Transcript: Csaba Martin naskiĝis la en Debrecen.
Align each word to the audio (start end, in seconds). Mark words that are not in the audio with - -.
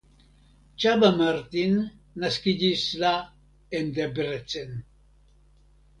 Csaba 0.83 1.09
Martin 1.19 1.75
naskiĝis 2.23 2.87
la 3.05 3.13
en 3.81 3.95
Debrecen. 3.99 4.77